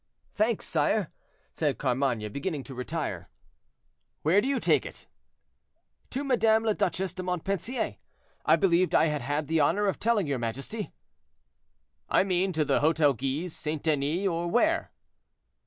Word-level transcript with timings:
"Thanks, 0.33 0.65
sire," 0.65 1.11
said 1.53 1.77
Carmainges, 1.77 2.33
beginning 2.33 2.63
to 2.63 2.73
retire. 2.73 3.29
"Where 4.23 4.41
do 4.41 4.47
you 4.47 4.59
take 4.59 4.83
it?" 4.83 5.05
"To 6.09 6.23
Madame 6.23 6.63
la 6.63 6.73
Duchesse 6.73 7.13
de 7.13 7.21
Montpensier, 7.21 7.97
I 8.43 8.55
believed 8.55 8.95
I 8.95 9.05
had 9.09 9.21
had 9.21 9.45
the 9.45 9.59
honor 9.59 9.85
of 9.85 9.99
telling 9.99 10.25
your 10.25 10.39
majesty." 10.39 10.91
"I 12.09 12.23
mean, 12.23 12.51
to 12.53 12.65
the 12.65 12.79
Hotel 12.79 13.13
Guise, 13.13 13.55
St. 13.55 13.83
Denis, 13.83 14.25
or 14.27 14.47
where?" 14.47 14.91